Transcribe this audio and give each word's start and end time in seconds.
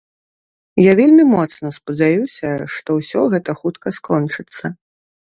Я 0.83 0.93
вельмі 0.99 1.25
моцна 1.33 1.67
спадзяюся, 1.75 2.49
што 2.77 2.89
ўсё 3.01 3.21
гэта 3.35 3.55
хутка 3.59 3.87
скончыцца. 3.99 4.65